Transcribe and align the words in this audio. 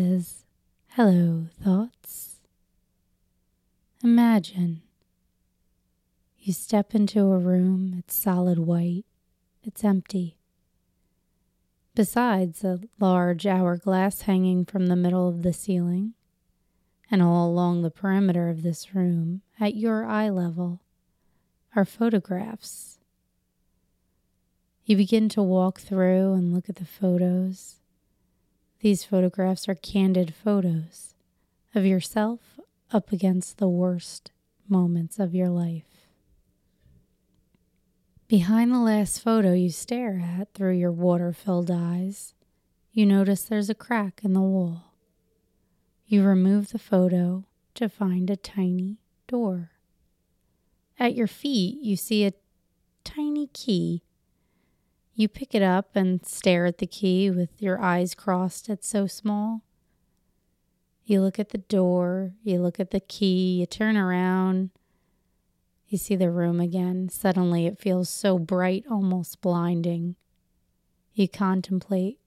Is 0.00 0.44
Hello 0.90 1.46
Thoughts. 1.60 2.36
Imagine 4.04 4.82
you 6.38 6.52
step 6.52 6.94
into 6.94 7.22
a 7.22 7.36
room, 7.36 7.96
it's 7.98 8.14
solid 8.14 8.60
white, 8.60 9.06
it's 9.64 9.82
empty. 9.82 10.36
Besides 11.96 12.62
a 12.62 12.78
large 13.00 13.44
hourglass 13.44 14.22
hanging 14.22 14.64
from 14.64 14.86
the 14.86 14.94
middle 14.94 15.28
of 15.28 15.42
the 15.42 15.52
ceiling, 15.52 16.14
and 17.10 17.20
all 17.20 17.50
along 17.50 17.82
the 17.82 17.90
perimeter 17.90 18.48
of 18.48 18.62
this 18.62 18.94
room, 18.94 19.42
at 19.58 19.74
your 19.74 20.04
eye 20.04 20.28
level, 20.28 20.80
are 21.74 21.84
photographs. 21.84 23.00
You 24.84 24.96
begin 24.96 25.28
to 25.30 25.42
walk 25.42 25.80
through 25.80 26.34
and 26.34 26.54
look 26.54 26.68
at 26.68 26.76
the 26.76 26.84
photos. 26.84 27.80
These 28.80 29.04
photographs 29.04 29.68
are 29.68 29.74
candid 29.74 30.34
photos 30.34 31.14
of 31.74 31.84
yourself 31.84 32.60
up 32.92 33.12
against 33.12 33.58
the 33.58 33.68
worst 33.68 34.30
moments 34.68 35.18
of 35.18 35.34
your 35.34 35.48
life. 35.48 36.06
Behind 38.28 38.72
the 38.72 38.78
last 38.78 39.22
photo 39.22 39.52
you 39.52 39.70
stare 39.70 40.20
at 40.20 40.54
through 40.54 40.76
your 40.76 40.92
water 40.92 41.32
filled 41.32 41.70
eyes, 41.70 42.34
you 42.92 43.04
notice 43.04 43.42
there's 43.42 43.70
a 43.70 43.74
crack 43.74 44.20
in 44.22 44.32
the 44.32 44.40
wall. 44.40 44.92
You 46.06 46.22
remove 46.22 46.70
the 46.70 46.78
photo 46.78 47.44
to 47.74 47.88
find 47.88 48.30
a 48.30 48.36
tiny 48.36 48.98
door. 49.26 49.72
At 50.98 51.14
your 51.14 51.26
feet, 51.26 51.78
you 51.80 51.96
see 51.96 52.24
a 52.24 52.32
tiny 53.02 53.48
key. 53.48 54.02
You 55.18 55.26
pick 55.26 55.52
it 55.52 55.62
up 55.62 55.96
and 55.96 56.24
stare 56.24 56.64
at 56.66 56.78
the 56.78 56.86
key 56.86 57.28
with 57.28 57.60
your 57.60 57.80
eyes 57.80 58.14
crossed, 58.14 58.68
it's 58.68 58.86
so 58.86 59.08
small. 59.08 59.62
You 61.06 61.22
look 61.22 61.40
at 61.40 61.48
the 61.48 61.58
door, 61.58 62.34
you 62.44 62.60
look 62.60 62.78
at 62.78 62.92
the 62.92 63.00
key, 63.00 63.58
you 63.58 63.66
turn 63.66 63.96
around, 63.96 64.70
you 65.88 65.98
see 65.98 66.14
the 66.14 66.30
room 66.30 66.60
again. 66.60 67.08
Suddenly 67.08 67.66
it 67.66 67.80
feels 67.80 68.08
so 68.08 68.38
bright, 68.38 68.84
almost 68.88 69.40
blinding. 69.40 70.14
You 71.14 71.26
contemplate 71.26 72.20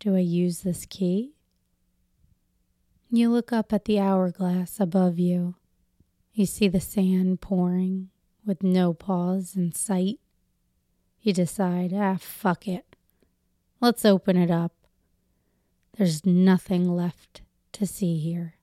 do 0.00 0.16
I 0.16 0.20
use 0.20 0.60
this 0.60 0.86
key? 0.86 1.34
You 3.10 3.30
look 3.30 3.52
up 3.52 3.74
at 3.74 3.84
the 3.84 4.00
hourglass 4.00 4.80
above 4.80 5.18
you. 5.18 5.56
You 6.32 6.46
see 6.46 6.68
the 6.68 6.80
sand 6.80 7.42
pouring 7.42 8.08
with 8.42 8.62
no 8.62 8.94
pause 8.94 9.54
in 9.54 9.72
sight. 9.72 10.18
You 11.26 11.32
decide, 11.32 11.92
ah, 11.92 12.18
fuck 12.20 12.68
it. 12.68 12.94
Let's 13.80 14.04
open 14.04 14.36
it 14.36 14.48
up. 14.48 14.70
There's 15.98 16.24
nothing 16.24 16.88
left 16.88 17.42
to 17.72 17.84
see 17.84 18.16
here. 18.16 18.54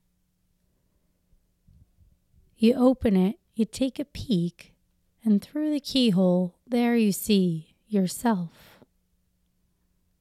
You 2.56 2.72
open 2.72 3.18
it, 3.18 3.38
you 3.54 3.66
take 3.66 3.98
a 3.98 4.04
peek, 4.06 4.72
and 5.22 5.42
through 5.42 5.72
the 5.72 5.78
keyhole, 5.78 6.54
there 6.66 6.96
you 6.96 7.12
see 7.12 7.74
yourself. 7.86 8.78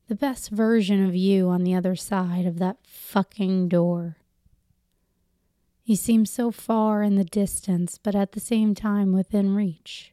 The 0.10 0.16
best 0.16 0.50
version 0.50 1.08
of 1.08 1.16
you 1.16 1.48
on 1.48 1.64
the 1.64 1.76
other 1.76 1.96
side 1.96 2.46
of 2.46 2.60
that 2.60 2.76
fucking 2.86 3.70
door. 3.70 4.18
He 5.82 5.96
seems 5.96 6.30
so 6.30 6.52
far 6.52 7.04
in 7.04 7.16
the 7.16 7.24
distance, 7.24 7.98
but 7.98 8.16
at 8.16 8.34
the 8.34 8.42
same 8.42 8.76
time 8.76 9.14
within 9.14 9.56
reach. 9.56 10.13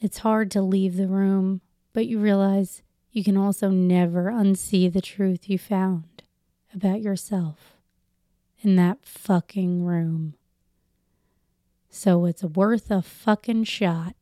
It's 0.00 0.18
hard 0.18 0.50
to 0.52 0.62
leave 0.62 0.96
the 0.96 1.08
room, 1.08 1.60
but 1.92 2.06
you 2.06 2.18
realize 2.18 2.82
you 3.12 3.22
can 3.22 3.36
also 3.36 3.68
never 3.68 4.24
unsee 4.30 4.90
the 4.90 5.02
truth 5.02 5.50
you 5.50 5.58
found 5.58 6.22
about 6.74 7.02
yourself 7.02 7.76
in 8.62 8.76
that 8.76 9.04
fucking 9.04 9.84
room. 9.84 10.34
So 11.90 12.24
it's 12.24 12.42
worth 12.42 12.90
a 12.90 13.02
fucking 13.02 13.64
shot. 13.64 14.14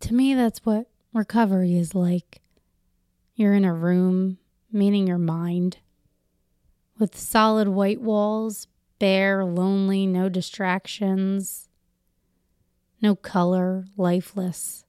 To 0.00 0.14
me, 0.14 0.34
that's 0.34 0.64
what 0.64 0.88
recovery 1.12 1.76
is 1.76 1.94
like. 1.94 2.40
You're 3.34 3.54
in 3.54 3.64
a 3.64 3.74
room, 3.74 4.38
meaning 4.72 5.06
your 5.06 5.18
mind 5.18 5.78
with 6.98 7.16
solid 7.16 7.68
white 7.68 8.00
walls, 8.00 8.66
bare, 8.98 9.44
lonely, 9.44 10.06
no 10.06 10.28
distractions, 10.28 11.69
no 13.00 13.14
color, 13.14 13.86
lifeless. 13.96 14.84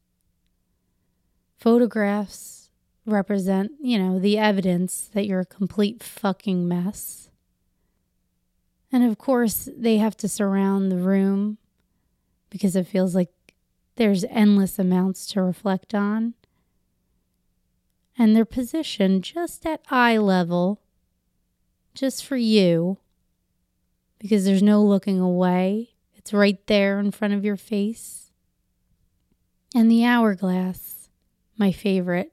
Photographs 1.57 2.69
represent, 3.05 3.71
you 3.81 3.97
know, 3.97 4.19
the 4.19 4.37
evidence 4.37 5.09
that 5.13 5.25
you're 5.25 5.41
a 5.41 5.45
complete 5.45 6.03
fucking 6.03 6.67
mess. 6.67 7.29
And 8.91 9.03
of 9.03 9.17
course, 9.17 9.69
they 9.75 9.97
have 9.97 10.17
to 10.17 10.27
surround 10.27 10.91
the 10.91 10.97
room 10.97 11.57
because 12.49 12.75
it 12.75 12.87
feels 12.87 13.15
like 13.15 13.29
there's 13.95 14.25
endless 14.25 14.77
amounts 14.77 15.25
to 15.27 15.41
reflect 15.41 15.93
on. 15.93 16.33
And 18.17 18.35
they're 18.35 18.45
positioned 18.45 19.23
just 19.23 19.65
at 19.65 19.81
eye 19.89 20.17
level 20.17 20.81
just 21.93 22.25
for 22.25 22.37
you 22.37 22.97
because 24.19 24.45
there's 24.45 24.63
no 24.63 24.83
looking 24.83 25.19
away. 25.19 25.90
It's 26.21 26.33
right 26.33 26.59
there 26.67 26.99
in 26.99 27.09
front 27.09 27.33
of 27.33 27.43
your 27.43 27.57
face. 27.57 28.29
And 29.73 29.89
the 29.89 30.05
hourglass, 30.05 31.09
my 31.57 31.71
favorite, 31.71 32.31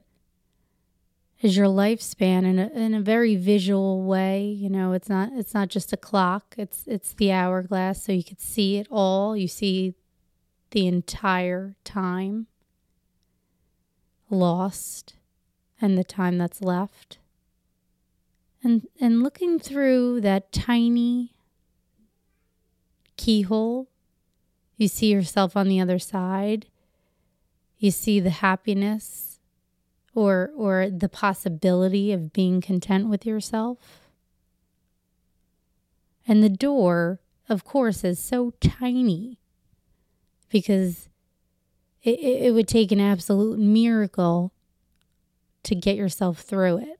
is 1.41 1.57
your 1.57 1.65
lifespan 1.65 2.43
in 2.45 2.59
a, 2.59 2.67
in 2.67 2.93
a 2.93 3.01
very 3.01 3.35
visual 3.35 4.03
way. 4.03 4.43
You 4.43 4.69
know, 4.69 4.93
it's 4.93 5.09
not 5.09 5.31
it's 5.33 5.55
not 5.55 5.69
just 5.69 5.91
a 5.91 5.97
clock. 5.97 6.53
It's 6.55 6.83
it's 6.85 7.13
the 7.13 7.31
hourglass, 7.31 8.03
so 8.03 8.11
you 8.11 8.23
could 8.23 8.39
see 8.39 8.77
it 8.77 8.85
all. 8.91 9.35
You 9.35 9.47
see 9.47 9.95
the 10.69 10.85
entire 10.85 11.75
time 11.83 12.45
lost 14.29 15.15
and 15.81 15.97
the 15.97 16.03
time 16.03 16.37
that's 16.37 16.61
left. 16.61 17.17
And, 18.61 18.87
and 19.01 19.23
looking 19.23 19.57
through 19.57 20.21
that 20.21 20.51
tiny 20.51 21.33
keyhole, 23.19 23.89
you 24.77 24.87
see 24.87 25.11
yourself 25.11 25.57
on 25.57 25.67
the 25.67 25.79
other 25.79 25.99
side. 25.99 26.67
You 27.77 27.91
see 27.91 28.19
the 28.19 28.29
happiness 28.29 29.39
or, 30.15 30.51
or 30.55 30.89
the 30.89 31.09
possibility 31.09 32.13
of 32.13 32.31
being 32.31 32.61
content 32.61 33.09
with 33.09 33.25
yourself. 33.25 33.77
And 36.25 36.41
the 36.41 36.49
door, 36.49 37.19
of 37.49 37.65
course, 37.65 38.03
is 38.05 38.19
so 38.19 38.53
tiny 38.61 39.37
because 40.49 41.09
it, 42.01 42.19
it 42.19 42.53
would 42.53 42.67
take 42.67 42.91
an 42.93 43.01
absolute 43.01 43.59
miracle 43.59 44.53
to 45.63 45.75
get 45.75 45.97
yourself 45.97 46.39
through 46.39 46.77
it 46.77 46.99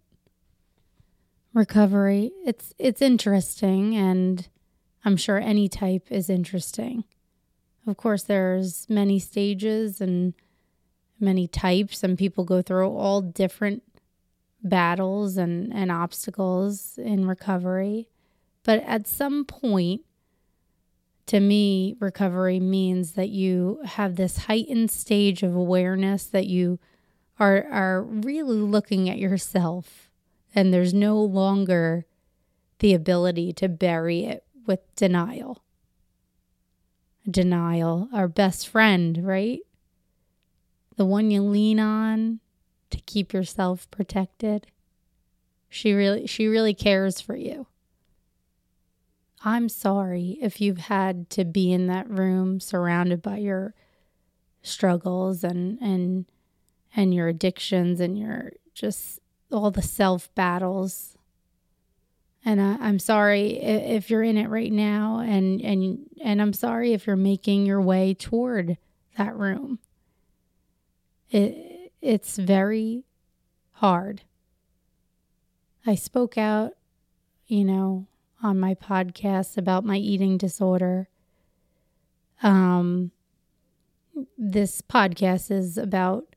recovery. 1.53 2.31
It's 2.45 2.73
it's 2.77 3.01
interesting 3.01 3.95
and 3.95 4.47
I'm 5.05 5.17
sure 5.17 5.37
any 5.37 5.69
type 5.69 6.07
is 6.09 6.29
interesting. 6.29 7.03
Of 7.87 7.97
course 7.97 8.23
there's 8.23 8.89
many 8.89 9.19
stages 9.19 10.01
and 10.01 10.33
many 11.19 11.47
types 11.47 12.03
and 12.03 12.17
people 12.17 12.43
go 12.43 12.61
through 12.61 12.89
all 12.89 13.21
different 13.21 13.83
battles 14.61 15.37
and, 15.37 15.73
and 15.73 15.91
obstacles 15.91 16.97
in 16.97 17.25
recovery. 17.25 18.09
But 18.63 18.83
at 18.83 19.07
some 19.07 19.45
point, 19.45 20.01
to 21.27 21.39
me, 21.39 21.95
recovery 21.99 22.59
means 22.59 23.13
that 23.13 23.29
you 23.29 23.81
have 23.85 24.15
this 24.15 24.37
heightened 24.37 24.91
stage 24.91 25.43
of 25.43 25.55
awareness 25.55 26.25
that 26.25 26.47
you 26.47 26.79
are 27.39 27.65
are 27.71 28.03
really 28.03 28.57
looking 28.57 29.09
at 29.09 29.17
yourself 29.17 30.09
and 30.53 30.73
there's 30.73 30.93
no 30.93 31.21
longer 31.21 32.05
the 32.79 32.93
ability 32.93 33.53
to 33.53 33.69
bury 33.69 34.25
it 34.25 34.43
with 34.69 34.95
denial. 34.95 35.63
Denial, 37.29 38.07
our 38.13 38.27
best 38.27 38.67
friend, 38.67 39.25
right? 39.25 39.61
The 40.95 41.05
one 41.05 41.31
you 41.31 41.41
lean 41.41 41.79
on 41.79 42.39
to 42.91 43.01
keep 43.01 43.33
yourself 43.33 43.89
protected. 43.89 44.67
She 45.69 45.93
really 45.93 46.27
she 46.27 46.47
really 46.47 46.75
cares 46.75 47.19
for 47.19 47.35
you. 47.35 47.65
I'm 49.43 49.69
sorry 49.69 50.37
if 50.41 50.61
you've 50.61 50.77
had 50.77 51.29
to 51.31 51.45
be 51.45 51.71
in 51.71 51.87
that 51.87 52.09
room 52.09 52.59
surrounded 52.59 53.21
by 53.23 53.37
your 53.37 53.73
struggles 54.61 55.43
and 55.43 55.79
and 55.81 56.25
and 56.95 57.13
your 57.13 57.27
addictions 57.27 57.99
and 57.99 58.19
your 58.19 58.51
just 58.75 59.19
all 59.51 59.71
the 59.71 59.81
self 59.81 60.33
battles. 60.35 61.17
And 62.45 62.61
I, 62.61 62.77
I'm 62.79 62.99
sorry 62.99 63.61
if 63.61 64.09
you're 64.09 64.23
in 64.23 64.37
it 64.37 64.49
right 64.49 64.71
now, 64.71 65.19
and 65.19 65.61
and 65.61 65.99
and 66.23 66.41
I'm 66.41 66.53
sorry 66.53 66.93
if 66.93 67.05
you're 67.05 67.15
making 67.15 67.65
your 67.65 67.81
way 67.81 68.13
toward 68.13 68.77
that 69.17 69.35
room. 69.35 69.79
It 71.29 71.91
it's 72.01 72.37
very 72.37 73.03
hard. 73.73 74.21
I 75.85 75.95
spoke 75.95 76.37
out, 76.37 76.73
you 77.47 77.63
know, 77.65 78.07
on 78.41 78.59
my 78.59 78.73
podcast 78.73 79.57
about 79.57 79.85
my 79.85 79.97
eating 79.97 80.37
disorder. 80.37 81.09
Um, 82.41 83.11
this 84.37 84.81
podcast 84.81 85.51
is 85.51 85.77
about 85.77 86.35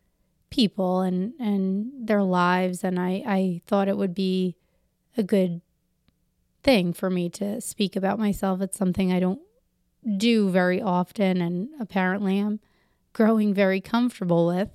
people 0.50 1.00
and, 1.00 1.32
and 1.38 1.90
their 2.06 2.22
lives, 2.22 2.84
and 2.84 2.98
I, 2.98 3.22
I 3.26 3.62
thought 3.66 3.88
it 3.88 3.96
would 3.96 4.14
be 4.14 4.56
a 5.16 5.22
good 5.22 5.60
thing 6.62 6.92
for 6.92 7.10
me 7.10 7.28
to 7.30 7.60
speak 7.60 7.96
about 7.96 8.18
myself. 8.18 8.60
It's 8.60 8.78
something 8.78 9.12
I 9.12 9.20
don't 9.20 9.40
do 10.16 10.50
very 10.50 10.80
often, 10.80 11.40
and 11.40 11.68
apparently 11.80 12.38
I'm 12.38 12.60
growing 13.12 13.54
very 13.54 13.80
comfortable 13.80 14.46
with. 14.46 14.70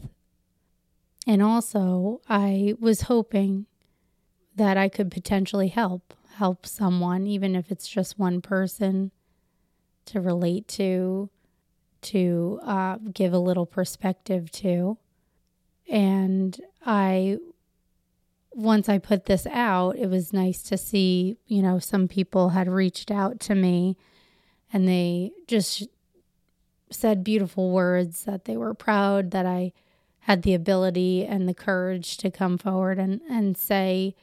And 1.26 1.42
also, 1.42 2.22
I 2.30 2.76
was 2.80 3.02
hoping 3.02 3.66
that 4.56 4.78
I 4.78 4.90
could 4.90 5.12
potentially 5.12 5.68
help 5.68 6.14
help 6.38 6.68
someone, 6.68 7.26
even 7.26 7.56
if 7.56 7.72
it's 7.72 7.88
just 7.88 8.20
one 8.20 8.42
person 8.42 9.12
to 10.06 10.22
relate 10.22 10.68
to, 10.68 11.30
to 12.02 12.60
uh, 12.64 12.98
give 13.12 13.34
a 13.34 13.40
little 13.40 13.66
perspective 13.66 14.52
to. 14.52 14.98
And 15.90 16.60
I, 16.86 17.40
once 18.58 18.90
I 18.90 18.98
put 18.98 19.26
this 19.26 19.46
out, 19.52 20.00
it 20.00 20.08
was 20.08 20.34
nice 20.34 20.64
to 20.64 20.80
see, 20.80 21.38
you 21.46 21.62
know, 21.62 21.78
some 21.78 22.08
people 22.08 22.50
had 22.50 22.68
reached 22.68 23.12
out 23.12 23.40
to 23.42 23.54
me 23.54 23.96
and 24.74 24.88
they 24.88 25.32
just 25.46 25.88
said 26.90 27.24
beautiful 27.24 27.70
words 27.70 28.24
that 28.24 28.46
they 28.46 28.58
were 28.58 28.74
proud 28.74 29.30
that 29.30 29.46
I 29.46 29.74
had 30.22 30.42
the 30.42 30.56
ability 30.56 31.24
and 31.24 31.48
the 31.48 31.54
courage 31.54 32.18
to 32.18 32.32
come 32.32 32.58
forward 32.58 32.98
and, 32.98 33.22
and 33.30 33.56
say, 33.56 34.16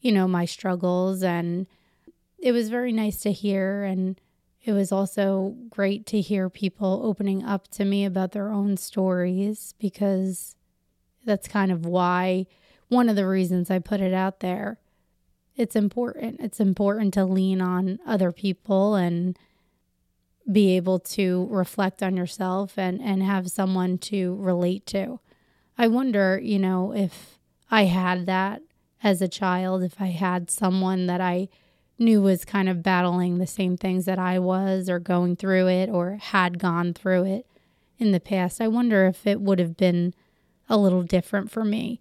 you 0.00 0.10
know, 0.10 0.26
my 0.26 0.46
struggles. 0.46 1.22
And 1.22 1.68
it 2.40 2.50
was 2.50 2.70
very 2.70 2.90
nice 2.90 3.20
to 3.20 3.30
hear. 3.30 3.84
And 3.84 4.20
it 4.64 4.72
was 4.72 4.90
also 4.90 5.54
great 5.70 6.06
to 6.06 6.20
hear 6.20 6.50
people 6.50 7.02
opening 7.04 7.44
up 7.44 7.68
to 7.68 7.84
me 7.84 8.04
about 8.04 8.32
their 8.32 8.50
own 8.50 8.76
stories 8.76 9.74
because 9.78 10.56
that's 11.24 11.46
kind 11.46 11.70
of 11.70 11.86
why 11.86 12.46
one 12.88 13.08
of 13.08 13.16
the 13.16 13.26
reasons 13.26 13.70
I 13.70 13.78
put 13.78 14.00
it 14.00 14.14
out 14.14 14.40
there. 14.40 14.78
It's 15.56 15.76
important. 15.76 16.40
It's 16.40 16.60
important 16.60 17.14
to 17.14 17.24
lean 17.24 17.60
on 17.60 17.98
other 18.06 18.30
people 18.30 18.94
and 18.94 19.38
be 20.50 20.76
able 20.76 20.98
to 21.00 21.48
reflect 21.50 22.02
on 22.02 22.16
yourself 22.16 22.78
and, 22.78 23.00
and 23.00 23.22
have 23.22 23.50
someone 23.50 23.98
to 23.98 24.36
relate 24.36 24.86
to. 24.86 25.18
I 25.76 25.88
wonder, 25.88 26.38
you 26.42 26.58
know, 26.58 26.92
if 26.92 27.38
I 27.70 27.84
had 27.84 28.26
that 28.26 28.62
as 29.02 29.20
a 29.20 29.28
child, 29.28 29.82
if 29.82 30.00
I 30.00 30.06
had 30.06 30.50
someone 30.50 31.06
that 31.06 31.20
I 31.20 31.48
knew 31.98 32.22
was 32.22 32.44
kind 32.44 32.68
of 32.68 32.82
battling 32.82 33.38
the 33.38 33.46
same 33.46 33.76
things 33.76 34.04
that 34.04 34.18
I 34.18 34.38
was 34.38 34.88
or 34.88 34.98
going 34.98 35.36
through 35.36 35.68
it 35.68 35.88
or 35.88 36.18
had 36.20 36.58
gone 36.58 36.92
through 36.92 37.24
it 37.24 37.46
in 37.98 38.12
the 38.12 38.20
past, 38.20 38.60
I 38.60 38.68
wonder 38.68 39.06
if 39.06 39.26
it 39.26 39.40
would 39.40 39.58
have 39.58 39.76
been 39.76 40.14
a 40.68 40.76
little 40.76 41.02
different 41.02 41.50
for 41.50 41.64
me. 41.64 42.00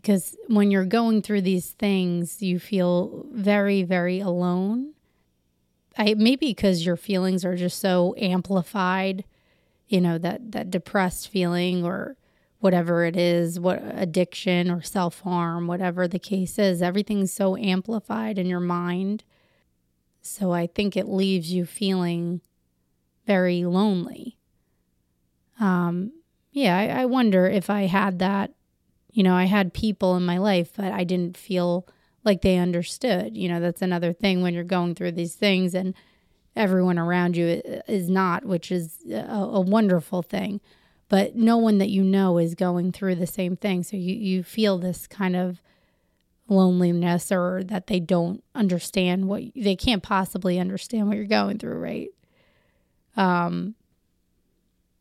Because 0.00 0.36
when 0.48 0.70
you're 0.70 0.86
going 0.86 1.20
through 1.20 1.42
these 1.42 1.70
things, 1.72 2.40
you 2.40 2.58
feel 2.58 3.26
very, 3.32 3.82
very 3.82 4.20
alone. 4.20 4.94
I 5.98 6.14
maybe 6.14 6.48
because 6.48 6.86
your 6.86 6.96
feelings 6.96 7.44
are 7.44 7.56
just 7.56 7.78
so 7.78 8.14
amplified, 8.16 9.24
you 9.88 10.00
know, 10.00 10.16
that 10.18 10.52
that 10.52 10.70
depressed 10.70 11.28
feeling 11.28 11.84
or 11.84 12.16
whatever 12.60 13.04
it 13.04 13.16
is, 13.16 13.58
what 13.58 13.82
addiction 13.84 14.70
or 14.70 14.82
self 14.82 15.20
harm, 15.20 15.66
whatever 15.66 16.06
the 16.06 16.18
case 16.18 16.58
is, 16.58 16.80
everything's 16.80 17.32
so 17.32 17.56
amplified 17.56 18.38
in 18.38 18.46
your 18.46 18.60
mind. 18.60 19.24
So 20.22 20.52
I 20.52 20.66
think 20.66 20.96
it 20.96 21.08
leaves 21.08 21.52
you 21.52 21.64
feeling 21.66 22.40
very 23.26 23.64
lonely. 23.64 24.36
Um, 25.58 26.12
yeah, 26.52 26.76
I, 26.76 27.02
I 27.02 27.04
wonder 27.06 27.46
if 27.46 27.70
I 27.70 27.82
had 27.82 28.18
that. 28.18 28.52
You 29.12 29.22
know, 29.22 29.34
I 29.34 29.44
had 29.44 29.74
people 29.74 30.16
in 30.16 30.24
my 30.24 30.38
life, 30.38 30.72
but 30.76 30.92
I 30.92 31.04
didn't 31.04 31.36
feel 31.36 31.86
like 32.24 32.42
they 32.42 32.58
understood. 32.58 33.36
You 33.36 33.48
know, 33.48 33.60
that's 33.60 33.82
another 33.82 34.12
thing 34.12 34.42
when 34.42 34.54
you're 34.54 34.64
going 34.64 34.94
through 34.94 35.12
these 35.12 35.34
things 35.34 35.74
and 35.74 35.94
everyone 36.54 36.98
around 36.98 37.36
you 37.36 37.62
is 37.88 38.10
not, 38.10 38.44
which 38.44 38.70
is 38.70 38.98
a, 39.10 39.16
a 39.18 39.60
wonderful 39.60 40.22
thing 40.22 40.60
but 41.10 41.34
no 41.34 41.58
one 41.58 41.78
that 41.78 41.90
you 41.90 42.04
know 42.04 42.38
is 42.38 42.54
going 42.54 42.92
through 42.92 43.16
the 43.16 43.26
same 43.26 43.56
thing. 43.56 43.82
So 43.82 43.96
you, 43.96 44.14
you 44.14 44.42
feel 44.44 44.78
this 44.78 45.08
kind 45.08 45.34
of 45.34 45.60
loneliness 46.48 47.32
or 47.32 47.62
that 47.64 47.88
they 47.88 47.98
don't 47.98 48.42
understand 48.54 49.28
what 49.28 49.42
they 49.56 49.74
can't 49.74 50.04
possibly 50.04 50.58
understand 50.58 51.08
what 51.08 51.16
you're 51.16 51.26
going 51.26 51.58
through, 51.58 51.78
right? 51.78 52.08
Um, 53.16 53.74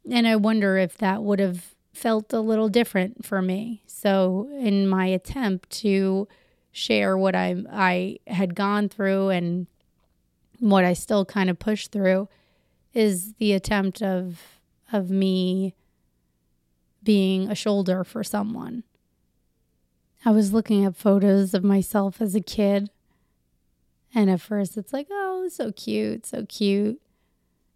and 0.09 0.27
I 0.27 0.35
wonder 0.35 0.77
if 0.77 0.97
that 0.97 1.21
would 1.21 1.39
have 1.39 1.75
felt 1.91 2.31
a 2.33 2.39
little 2.39 2.69
different 2.69 3.25
for 3.25 3.41
me. 3.41 3.83
So 3.87 4.49
in 4.59 4.87
my 4.87 5.07
attempt 5.07 5.69
to 5.81 6.27
share 6.71 7.17
what 7.17 7.35
I 7.35 7.55
I 7.71 8.17
had 8.27 8.55
gone 8.55 8.89
through 8.89 9.29
and 9.29 9.67
what 10.59 10.85
I 10.85 10.93
still 10.93 11.25
kind 11.25 11.49
of 11.49 11.57
push 11.57 11.87
through 11.87 12.27
is 12.93 13.33
the 13.35 13.53
attempt 13.53 14.01
of 14.01 14.41
of 14.91 15.09
me 15.09 15.75
being 17.03 17.49
a 17.49 17.55
shoulder 17.55 18.03
for 18.03 18.23
someone. 18.23 18.83
I 20.25 20.31
was 20.31 20.51
looking 20.51 20.83
at 20.83 20.97
photos 20.97 21.53
of 21.53 21.63
myself 21.63 22.21
as 22.21 22.35
a 22.35 22.41
kid, 22.41 22.89
and 24.13 24.29
at 24.29 24.41
first 24.41 24.75
it's 24.75 24.91
like, 24.91 25.07
oh, 25.09 25.47
so 25.49 25.71
cute, 25.71 26.25
so 26.25 26.45
cute. 26.45 26.99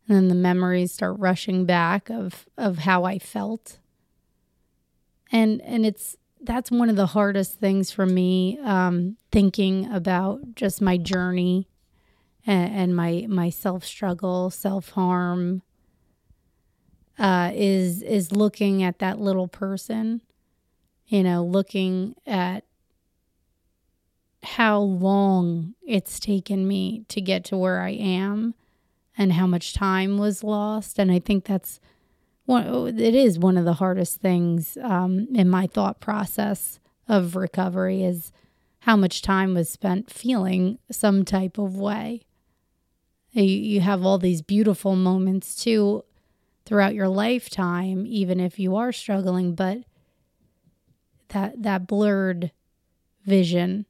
And 0.08 0.18
then 0.18 0.28
the 0.28 0.36
memories 0.36 0.92
start 0.92 1.18
rushing 1.20 1.66
back 1.66 2.10
of 2.10 2.46
of 2.58 2.80
how 2.80 3.06
I 3.06 3.20
felt. 3.20 3.80
And 5.34 5.62
and 5.64 5.86
it's 5.86 6.16
that's 6.42 6.72
one 6.72 6.90
of 6.90 6.96
the 6.96 7.08
hardest 7.08 7.60
things 7.60 7.92
for 7.92 8.06
me, 8.06 8.60
um, 8.64 9.18
thinking 9.32 9.92
about 9.92 10.56
just 10.56 10.82
my 10.82 10.98
journey 10.98 11.68
and, 12.46 12.74
and 12.74 12.96
my 12.96 13.26
my 13.28 13.50
self 13.50 13.84
struggle, 13.84 14.52
self 14.52 14.92
harm, 14.92 15.64
uh, 17.18 17.52
is 17.54 18.04
is 18.04 18.32
looking 18.32 18.84
at 18.84 19.00
that 19.00 19.20
little 19.20 19.48
person, 19.48 20.22
you 21.08 21.24
know, 21.24 21.44
looking 21.44 22.16
at 22.28 22.64
how 24.44 24.80
long 24.80 25.74
it's 25.82 26.20
taken 26.20 26.68
me 26.68 27.06
to 27.08 27.22
get 27.22 27.46
to 27.46 27.58
where 27.58 27.82
I 27.82 27.92
am 27.92 28.54
and 29.18 29.34
how 29.34 29.48
much 29.48 29.74
time 29.74 30.18
was 30.18 30.44
lost. 30.44 31.00
And 31.00 31.12
I 31.12 31.20
think 31.20 31.46
that's 31.46 31.80
one, 32.46 33.00
it 33.00 33.16
is 33.16 33.40
one 33.40 33.58
of 33.58 33.66
the 33.66 33.74
hardest 33.74 34.18
things 34.18 34.78
um, 34.82 35.28
in 35.34 35.50
my 35.50 35.68
thought 35.68 36.00
process 36.00 36.80
of 37.08 37.36
recovery 37.36 38.04
is 38.04 38.32
how 38.80 38.98
much 38.98 39.22
time 39.22 39.54
was 39.54 39.70
spent 39.70 40.12
feeling 40.12 40.78
some 40.92 41.24
type 41.24 41.58
of 41.58 41.78
way. 41.78 42.22
You, 43.32 43.44
you 43.44 43.82
have 43.82 44.06
all 44.06 44.18
these 44.18 44.42
beautiful 44.42 44.96
moments 44.96 45.56
too 45.56 46.04
throughout 46.66 46.94
your 46.94 47.08
lifetime, 47.08 48.06
even 48.06 48.40
if 48.40 48.60
you 48.60 48.76
are 48.76 48.92
struggling, 48.92 49.56
but 49.56 49.80
that 51.30 51.64
that 51.64 51.88
blurred 51.88 52.52
vision, 53.26 53.86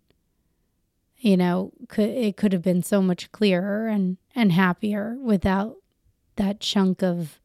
you 1.18 1.38
know, 1.38 1.72
could 1.88 2.10
it 2.10 2.38
could 2.38 2.54
have 2.54 2.62
been 2.62 2.84
so 2.84 3.02
much 3.02 3.32
clearer 3.32 3.88
and 3.88 4.18
and 4.36 4.52
happier 4.52 5.18
without 5.22 5.78
that 6.36 6.60
chunk 6.60 7.02
of 7.02 7.40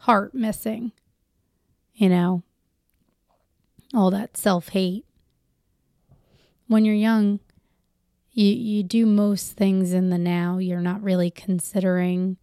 heart 0.00 0.34
missing. 0.34 0.92
You 1.94 2.08
know, 2.08 2.42
all 3.94 4.10
that 4.10 4.36
self-hate. 4.36 5.04
When 6.66 6.84
you're 6.84 6.94
young, 6.94 7.40
you 8.32 8.46
you 8.46 8.82
do 8.82 9.06
most 9.06 9.52
things 9.52 9.92
in 9.92 10.10
the 10.10 10.18
now. 10.18 10.58
You're 10.58 10.80
not 10.80 11.02
really 11.02 11.30
considering 11.30 12.36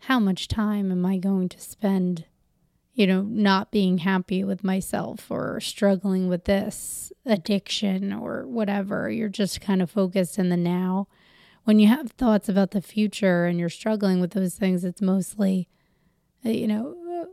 how 0.00 0.18
much 0.18 0.48
time 0.48 0.90
am 0.90 1.06
I 1.06 1.18
going 1.18 1.48
to 1.50 1.60
spend, 1.60 2.24
you 2.94 3.06
know, 3.06 3.22
not 3.22 3.70
being 3.70 3.98
happy 3.98 4.42
with 4.42 4.64
myself 4.64 5.30
or 5.30 5.60
struggling 5.60 6.28
with 6.28 6.44
this 6.44 7.12
addiction 7.24 8.12
or 8.12 8.46
whatever? 8.46 9.08
You're 9.10 9.28
just 9.28 9.60
kind 9.60 9.80
of 9.80 9.90
focused 9.90 10.38
in 10.38 10.48
the 10.48 10.56
now. 10.56 11.06
When 11.64 11.78
you 11.78 11.86
have 11.88 12.10
thoughts 12.10 12.48
about 12.48 12.72
the 12.72 12.82
future 12.82 13.46
and 13.46 13.58
you're 13.58 13.68
struggling 13.68 14.20
with 14.20 14.32
those 14.32 14.56
things, 14.56 14.84
it's 14.84 15.02
mostly, 15.02 15.68
you 16.42 16.66
know, 16.66 17.26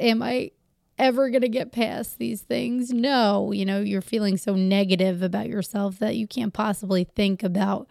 am 0.00 0.22
I 0.22 0.50
ever 0.98 1.30
going 1.30 1.42
to 1.42 1.48
get 1.48 1.72
past 1.72 2.18
these 2.18 2.42
things? 2.42 2.90
No, 2.90 3.52
you 3.52 3.64
know, 3.64 3.80
you're 3.80 4.02
feeling 4.02 4.36
so 4.36 4.54
negative 4.54 5.22
about 5.22 5.48
yourself 5.48 5.98
that 5.98 6.16
you 6.16 6.26
can't 6.26 6.52
possibly 6.52 7.04
think 7.04 7.42
about 7.42 7.88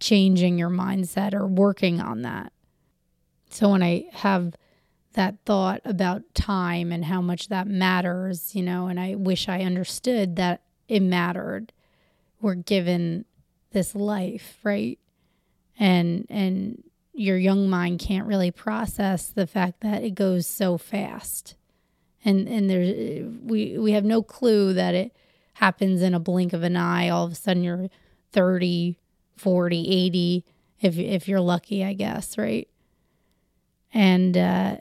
changing 0.00 0.58
your 0.58 0.70
mindset 0.70 1.32
or 1.32 1.46
working 1.46 2.00
on 2.00 2.22
that. 2.22 2.52
So 3.50 3.70
when 3.70 3.82
I 3.82 4.06
have 4.12 4.54
that 5.14 5.36
thought 5.46 5.80
about 5.84 6.22
time 6.34 6.92
and 6.92 7.04
how 7.04 7.20
much 7.20 7.48
that 7.48 7.66
matters, 7.66 8.54
you 8.54 8.62
know, 8.62 8.88
and 8.88 8.98
I 8.98 9.14
wish 9.14 9.48
I 9.48 9.60
understood 9.60 10.36
that 10.36 10.62
it 10.88 11.00
mattered. 11.00 11.72
We're 12.40 12.56
given 12.56 13.24
this 13.70 13.94
life, 13.94 14.58
right? 14.62 14.98
And 15.78 16.26
and 16.28 16.82
your 17.14 17.38
young 17.38 17.70
mind 17.70 18.00
can't 18.00 18.26
really 18.26 18.50
process 18.50 19.26
the 19.26 19.46
fact 19.46 19.80
that 19.80 20.02
it 20.02 20.14
goes 20.14 20.46
so 20.46 20.76
fast. 20.76 21.54
And 22.24 22.48
and 22.48 22.68
there's 22.68 23.24
we 23.42 23.78
we 23.78 23.92
have 23.92 24.04
no 24.04 24.22
clue 24.22 24.72
that 24.74 24.94
it 24.94 25.16
happens 25.54 26.02
in 26.02 26.14
a 26.14 26.20
blink 26.20 26.52
of 26.52 26.62
an 26.62 26.76
eye. 26.76 27.08
All 27.08 27.24
of 27.24 27.32
a 27.32 27.36
sudden 27.36 27.62
you're 27.62 27.88
30, 28.32 28.98
40, 29.36 29.88
80 29.88 30.44
if 30.80 30.98
if 30.98 31.28
you're 31.28 31.40
lucky, 31.40 31.84
I 31.84 31.92
guess, 31.92 32.36
right? 32.36 32.68
And 33.92 34.36
uh 34.36 34.76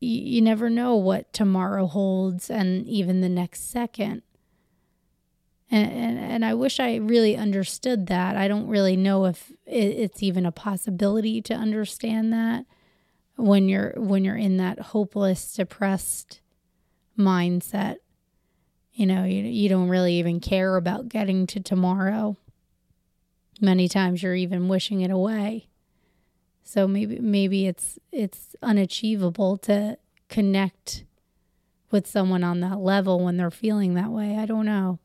you, 0.00 0.22
you 0.22 0.42
never 0.42 0.68
know 0.68 0.96
what 0.96 1.32
tomorrow 1.32 1.86
holds 1.86 2.50
and 2.50 2.86
even 2.86 3.20
the 3.20 3.28
next 3.28 3.70
second. 3.70 4.22
And, 5.70 5.90
and, 5.90 6.18
and 6.18 6.44
I 6.44 6.54
wish 6.54 6.78
I 6.78 6.96
really 6.96 7.36
understood 7.36 8.06
that. 8.06 8.36
I 8.36 8.46
don't 8.46 8.68
really 8.68 8.96
know 8.96 9.24
if 9.24 9.50
it, 9.66 9.76
it's 9.76 10.22
even 10.22 10.46
a 10.46 10.52
possibility 10.52 11.42
to 11.42 11.54
understand 11.54 12.32
that 12.32 12.64
when 13.36 13.68
you're 13.68 13.92
when 13.96 14.24
you're 14.24 14.36
in 14.36 14.56
that 14.58 14.78
hopeless, 14.78 15.52
depressed 15.52 16.40
mindset. 17.18 17.96
You 18.92 19.06
know, 19.06 19.24
you 19.24 19.42
you 19.42 19.68
don't 19.68 19.88
really 19.88 20.14
even 20.14 20.40
care 20.40 20.76
about 20.76 21.08
getting 21.08 21.46
to 21.48 21.60
tomorrow. 21.60 22.36
Many 23.60 23.88
times 23.88 24.22
you're 24.22 24.34
even 24.34 24.68
wishing 24.68 25.00
it 25.00 25.10
away. 25.10 25.68
So 26.62 26.88
maybe 26.88 27.18
maybe 27.18 27.66
it's 27.66 27.98
it's 28.10 28.56
unachievable 28.62 29.56
to 29.58 29.98
connect 30.28 31.04
with 31.90 32.06
someone 32.06 32.42
on 32.42 32.60
that 32.60 32.78
level 32.78 33.24
when 33.24 33.36
they're 33.36 33.50
feeling 33.50 33.94
that 33.94 34.10
way. 34.10 34.36
I 34.36 34.46
don't 34.46 34.66
know. 34.66 34.98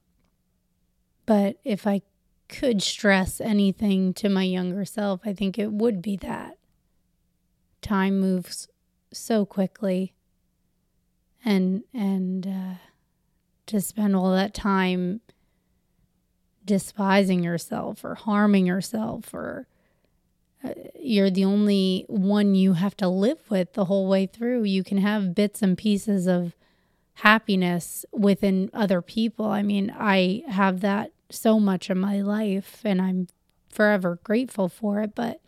But 1.32 1.56
if 1.64 1.88
I 1.88 2.02
could 2.50 2.82
stress 2.82 3.40
anything 3.40 4.14
to 4.16 4.28
my 4.28 4.44
younger 4.44 4.84
self, 4.84 5.22
I 5.24 5.32
think 5.32 5.58
it 5.58 5.72
would 5.72 6.02
be 6.02 6.18
that. 6.18 6.58
Time 7.82 8.20
moves 8.20 8.68
so 9.14 9.46
quickly. 9.46 10.12
And 11.46 11.84
and 11.94 12.46
uh, 12.46 12.74
to 13.68 13.80
spend 13.80 14.14
all 14.14 14.34
that 14.34 14.54
time 14.54 15.22
despising 16.66 17.46
yourself 17.46 18.04
or 18.04 18.16
harming 18.16 18.66
yourself 18.66 19.34
or 19.34 19.68
uh, 20.66 20.74
you're 21.00 21.32
the 21.32 21.46
only 21.46 22.04
one 22.10 22.56
you 22.56 22.74
have 22.74 22.98
to 22.98 23.08
live 23.08 23.50
with 23.50 23.72
the 23.72 23.86
whole 23.86 24.10
way 24.10 24.26
through. 24.26 24.64
You 24.64 24.84
can 24.84 24.98
have 24.98 25.34
bits 25.34 25.62
and 25.62 25.78
pieces 25.78 26.28
of 26.28 26.58
happiness 27.14 28.06
within 28.12 28.70
other 28.74 29.02
people. 29.02 29.46
I 29.46 29.62
mean, 29.62 29.96
I 29.98 30.44
have 30.50 30.82
that 30.82 31.14
so 31.32 31.60
much 31.60 31.90
of 31.90 31.98
my 31.98 32.22
life 32.22 32.82
and 32.84 33.02
I'm 33.02 33.28
forever 33.70 34.20
grateful 34.24 34.70
for 34.70 35.02
it. 35.02 35.16
But 35.16 35.42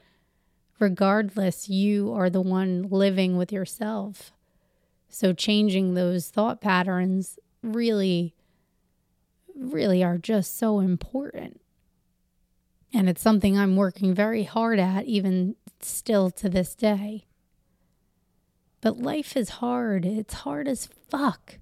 regardless, 0.80 1.70
you 1.70 2.14
are 2.14 2.30
the 2.30 2.42
one 2.42 2.88
living 2.90 3.38
with 3.38 3.52
yourself. 3.52 4.32
So 5.10 5.34
changing 5.34 5.94
those 5.94 6.30
thought 6.30 6.62
patterns 6.62 7.38
really, 7.62 8.34
really 9.56 10.04
are 10.04 10.18
just 10.18 10.58
so 10.58 10.80
important. 10.80 11.62
And 12.94 13.10
it's 13.10 13.22
something 13.22 13.58
I'm 13.58 13.76
working 13.76 14.14
very 14.14 14.44
hard 14.44 14.80
at, 14.80 15.06
even 15.06 15.56
still 15.82 16.30
to 16.32 16.50
this 16.50 16.76
day. 16.76 17.26
But 18.82 19.00
life 19.00 19.38
is 19.38 19.50
hard. 19.50 20.06
It's 20.06 20.34
hard 20.34 20.68
as 20.68 20.90
fuck. 21.10 21.60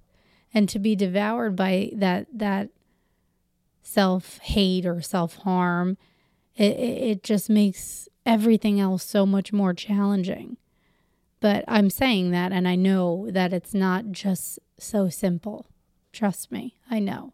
And 0.52 0.68
to 0.68 0.78
be 0.78 0.94
devoured 0.94 1.56
by 1.56 1.92
that 1.94 2.26
that 2.34 2.70
self 3.82 4.38
hate 4.38 4.86
or 4.86 5.02
self 5.02 5.36
harm, 5.38 5.98
it, 6.56 6.72
it 6.78 7.22
just 7.22 7.50
makes 7.50 8.08
everything 8.24 8.80
else 8.80 9.04
so 9.04 9.26
much 9.26 9.52
more 9.52 9.74
challenging. 9.74 10.56
But 11.40 11.64
I'm 11.66 11.90
saying 11.90 12.30
that, 12.30 12.52
and 12.52 12.68
I 12.68 12.76
know 12.76 13.28
that 13.30 13.52
it's 13.52 13.74
not 13.74 14.12
just 14.12 14.60
so 14.78 15.08
simple. 15.08 15.66
Trust 16.12 16.52
me, 16.52 16.76
I 16.88 17.00
know. 17.00 17.32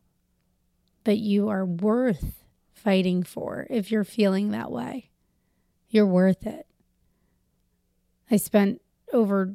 But 1.05 1.19
you 1.19 1.49
are 1.49 1.67
worth 1.67 2.43
fighting 2.73 3.23
for 3.23 3.67
if 3.69 3.91
you're 3.91 4.05
feeling 4.05 4.51
that 4.51 4.73
way. 4.73 5.11
You're 5.91 6.07
worth 6.07 6.47
it. 6.47 6.67
I 8.31 8.37
spent 8.37 8.81
over 9.13 9.55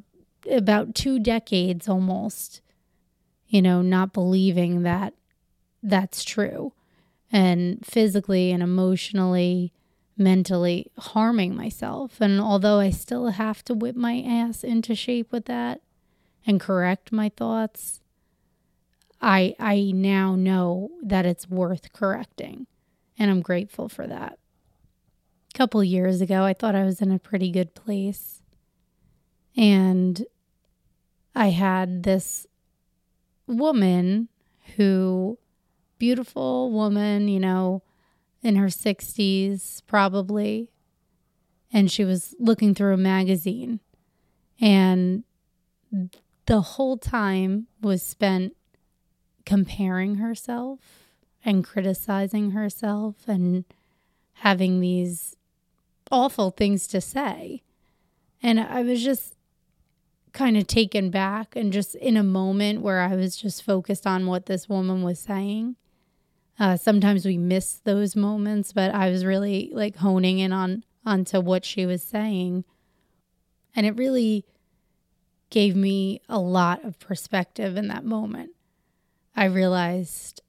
about 0.50 0.94
two 0.94 1.18
decades 1.18 1.88
almost, 1.88 2.60
you 3.48 3.62
know, 3.62 3.82
not 3.82 4.12
believing 4.12 4.82
that 4.82 5.14
that's 5.82 6.24
true 6.24 6.72
and 7.34 7.84
physically 7.84 8.52
and 8.52 8.62
emotionally, 8.62 9.72
mentally 10.16 10.92
harming 10.96 11.56
myself. 11.56 12.20
And 12.20 12.40
although 12.40 12.78
I 12.78 12.90
still 12.90 13.30
have 13.30 13.64
to 13.64 13.74
whip 13.74 13.96
my 13.96 14.22
ass 14.24 14.62
into 14.62 14.94
shape 14.94 15.32
with 15.32 15.46
that 15.46 15.80
and 16.46 16.60
correct 16.60 17.10
my 17.10 17.30
thoughts, 17.30 18.00
I 19.20 19.56
I 19.58 19.90
now 19.92 20.36
know 20.36 20.92
that 21.02 21.26
it's 21.26 21.50
worth 21.50 21.92
correcting. 21.92 22.68
And 23.18 23.32
I'm 23.32 23.42
grateful 23.42 23.88
for 23.88 24.06
that. 24.06 24.38
A 25.52 25.58
couple 25.58 25.82
years 25.82 26.20
ago, 26.20 26.44
I 26.44 26.52
thought 26.52 26.76
I 26.76 26.84
was 26.84 27.02
in 27.02 27.10
a 27.10 27.18
pretty 27.18 27.50
good 27.50 27.74
place. 27.74 28.42
And 29.56 30.24
I 31.34 31.48
had 31.48 32.04
this 32.04 32.46
woman 33.48 34.28
who 34.76 35.38
beautiful 36.04 36.70
woman, 36.70 37.28
you 37.28 37.40
know, 37.40 37.82
in 38.42 38.56
her 38.56 38.66
60s, 38.66 39.80
probably. 39.86 40.68
And 41.72 41.90
she 41.90 42.04
was 42.04 42.34
looking 42.38 42.74
through 42.74 42.92
a 42.92 42.98
magazine. 42.98 43.80
And 44.60 45.24
the 46.44 46.60
whole 46.60 46.98
time 46.98 47.68
was 47.80 48.02
spent 48.02 48.54
comparing 49.46 50.16
herself 50.16 50.80
and 51.42 51.64
criticizing 51.64 52.50
herself 52.50 53.26
and 53.26 53.64
having 54.34 54.80
these 54.80 55.36
awful 56.10 56.50
things 56.50 56.86
to 56.88 57.00
say. 57.00 57.62
And 58.42 58.60
I 58.60 58.82
was 58.82 59.02
just 59.02 59.36
kind 60.34 60.58
of 60.58 60.66
taken 60.66 61.08
back 61.08 61.56
and 61.56 61.72
just 61.72 61.94
in 61.94 62.18
a 62.18 62.22
moment 62.22 62.82
where 62.82 63.00
I 63.00 63.16
was 63.16 63.38
just 63.38 63.62
focused 63.62 64.06
on 64.06 64.26
what 64.26 64.44
this 64.44 64.68
woman 64.68 65.02
was 65.02 65.18
saying. 65.18 65.76
Uh, 66.58 66.76
sometimes 66.76 67.26
we 67.26 67.36
miss 67.36 67.80
those 67.84 68.14
moments, 68.14 68.72
but 68.72 68.94
I 68.94 69.10
was 69.10 69.24
really 69.24 69.70
like 69.72 69.96
honing 69.96 70.38
in 70.38 70.52
on 70.52 70.84
onto 71.04 71.40
what 71.40 71.64
she 71.64 71.84
was 71.84 72.02
saying, 72.02 72.64
and 73.76 73.84
it 73.84 73.96
really 73.96 74.44
gave 75.50 75.76
me 75.76 76.20
a 76.28 76.38
lot 76.38 76.84
of 76.84 76.98
perspective 76.98 77.76
in 77.76 77.88
that 77.88 78.04
moment. 78.04 78.50
I 79.36 79.44
realized 79.44 80.40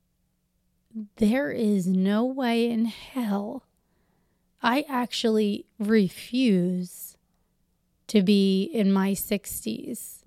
there 1.18 1.52
is 1.52 1.88
no 1.88 2.24
way 2.24 2.70
in 2.70 2.86
hell 2.86 3.66
I 4.62 4.86
actually 4.90 5.68
refuse 5.78 7.18
to 8.08 8.24
be 8.24 8.64
in 8.64 8.92
my 8.92 9.12
60s 9.12 10.24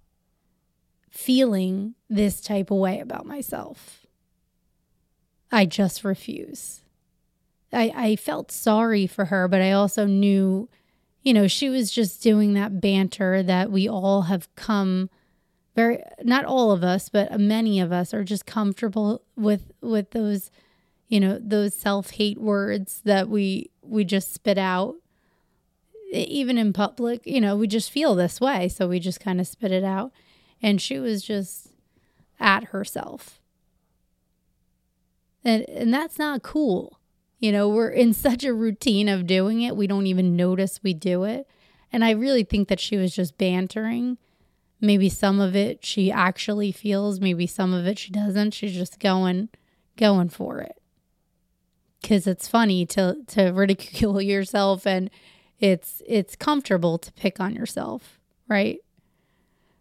feeling 1.10 1.94
this 2.08 2.40
type 2.40 2.70
of 2.70 2.76
way 2.76 3.00
about 3.00 3.26
myself. 3.26 4.06
I 5.50 5.66
just 5.66 6.04
refuse. 6.04 6.82
I, 7.72 7.92
I 7.94 8.16
felt 8.16 8.50
sorry 8.50 9.06
for 9.06 9.26
her, 9.26 9.48
but 9.48 9.60
I 9.60 9.72
also 9.72 10.06
knew, 10.06 10.68
you 11.22 11.32
know, 11.34 11.46
she 11.46 11.68
was 11.68 11.90
just 11.90 12.22
doing 12.22 12.54
that 12.54 12.80
banter 12.80 13.42
that 13.42 13.70
we 13.70 13.88
all 13.88 14.22
have 14.22 14.54
come 14.56 15.10
very 15.74 16.02
not 16.24 16.44
all 16.44 16.72
of 16.72 16.82
us, 16.82 17.08
but 17.08 17.38
many 17.38 17.78
of 17.78 17.92
us 17.92 18.12
are 18.12 18.24
just 18.24 18.46
comfortable 18.46 19.22
with 19.36 19.70
with 19.80 20.10
those, 20.10 20.50
you 21.06 21.20
know, 21.20 21.38
those 21.40 21.72
self-hate 21.72 22.38
words 22.38 23.00
that 23.04 23.28
we 23.28 23.70
we 23.82 24.04
just 24.04 24.34
spit 24.34 24.58
out. 24.58 24.96
Even 26.12 26.56
in 26.58 26.72
public, 26.72 27.24
you 27.26 27.40
know, 27.40 27.54
we 27.54 27.68
just 27.68 27.90
feel 27.90 28.14
this 28.14 28.40
way, 28.40 28.66
so 28.66 28.88
we 28.88 28.98
just 28.98 29.20
kind 29.20 29.40
of 29.40 29.46
spit 29.46 29.70
it 29.70 29.84
out. 29.84 30.10
And 30.60 30.80
she 30.80 30.98
was 30.98 31.22
just 31.22 31.68
at 32.40 32.64
herself 32.64 33.37
and, 35.44 35.68
and 35.68 35.92
that's 35.92 36.18
not 36.18 36.42
cool. 36.42 36.98
You 37.38 37.52
know, 37.52 37.68
we're 37.68 37.90
in 37.90 38.12
such 38.12 38.44
a 38.44 38.52
routine 38.52 39.08
of 39.08 39.26
doing 39.26 39.62
it, 39.62 39.76
we 39.76 39.86
don't 39.86 40.06
even 40.06 40.36
notice 40.36 40.80
we 40.82 40.94
do 40.94 41.24
it. 41.24 41.46
And 41.92 42.04
I 42.04 42.10
really 42.10 42.44
think 42.44 42.68
that 42.68 42.80
she 42.80 42.96
was 42.96 43.14
just 43.14 43.38
bantering. 43.38 44.18
Maybe 44.80 45.08
some 45.08 45.40
of 45.40 45.56
it 45.56 45.84
she 45.84 46.12
actually 46.12 46.70
feels, 46.72 47.20
maybe 47.20 47.46
some 47.46 47.72
of 47.72 47.86
it 47.86 47.98
she 47.98 48.10
doesn't. 48.10 48.54
She's 48.54 48.74
just 48.74 49.00
going 49.00 49.48
going 49.96 50.28
for 50.28 50.60
it. 50.60 50.80
Cuz 52.06 52.26
it's 52.26 52.46
funny 52.46 52.86
to 52.86 53.16
to 53.28 53.50
ridicule 53.50 54.20
yourself 54.34 54.86
and 54.86 55.10
it's 55.58 56.02
it's 56.06 56.36
comfortable 56.36 56.98
to 56.98 57.12
pick 57.12 57.40
on 57.40 57.54
yourself, 57.54 58.20
right? 58.48 58.80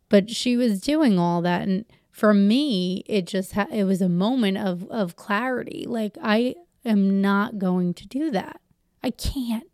but 0.10 0.30
she 0.30 0.56
was 0.56 0.82
doing 0.82 1.20
all 1.20 1.42
that 1.42 1.64
and 1.64 1.86
for 2.18 2.34
me 2.34 3.04
it 3.06 3.28
just 3.28 3.52
ha- 3.52 3.68
it 3.72 3.84
was 3.84 4.02
a 4.02 4.10
moment 4.10 4.58
of 4.58 4.90
of 4.90 5.16
clarity. 5.16 5.86
Like 5.88 6.18
i 6.22 6.56
am 6.84 7.22
not 7.22 7.60
going 7.60 7.94
to 7.94 8.08
do 8.08 8.32
that. 8.32 8.60
I 9.04 9.12
can't. 9.12 9.70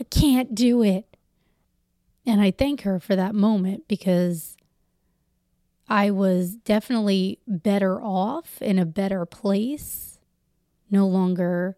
I 0.00 0.02
can't 0.04 0.52
do 0.52 0.82
it. 0.82 1.16
And 2.26 2.40
i 2.40 2.50
thank 2.50 2.82
her 2.82 2.98
for 2.98 3.14
that 3.14 3.36
moment 3.36 3.86
because 3.86 4.56
i 5.88 6.10
was 6.10 6.56
definitely 6.56 7.38
better 7.46 8.02
off 8.02 8.60
in 8.60 8.76
a 8.76 8.84
better 8.84 9.24
place 9.24 10.18
no 10.90 11.06
longer 11.06 11.76